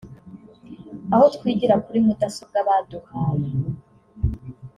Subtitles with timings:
[1.13, 3.49] aho twigira kuri mudasobwa baduhaye